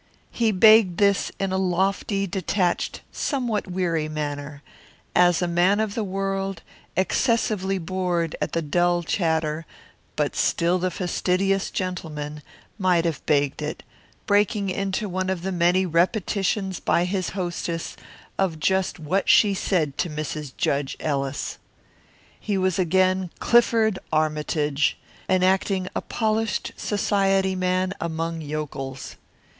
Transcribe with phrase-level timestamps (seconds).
[0.31, 4.63] He begged this in a lofty, detached, somewhat weary manner,
[5.13, 6.63] as a man of the world,
[6.97, 9.63] excessively bored at the dull chatter
[10.15, 12.41] but still the fastidious gentleman,
[12.79, 13.83] might have begged it,
[14.25, 17.95] breaking into one of the many repetitions by his hostess
[18.39, 20.51] of just what she had said to Mrs.
[20.57, 21.59] Judge Ellis.
[22.39, 24.97] He was again Clifford Armytage,
[25.29, 29.15] enacting a polished society man among yokels.